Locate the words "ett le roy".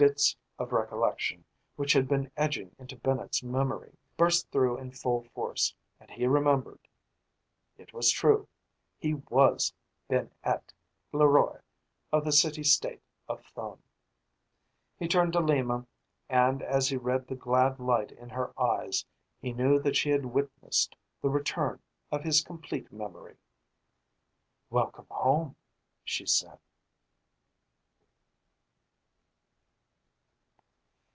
10.42-11.60